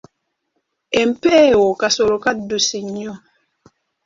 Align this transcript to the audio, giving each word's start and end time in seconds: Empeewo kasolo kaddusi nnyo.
Empeewo 1.01 1.67
kasolo 1.81 2.15
kaddusi 2.23 2.77
nnyo. 2.85 3.13